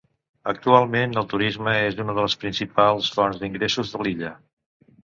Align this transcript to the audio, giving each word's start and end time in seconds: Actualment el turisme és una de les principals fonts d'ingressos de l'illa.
Actualment 0.53 1.13
el 1.21 1.27
turisme 1.35 1.75
és 1.91 2.01
una 2.07 2.17
de 2.21 2.27
les 2.29 2.37
principals 2.45 3.13
fonts 3.21 3.45
d'ingressos 3.45 3.97
de 3.97 4.07
l'illa. 4.07 4.35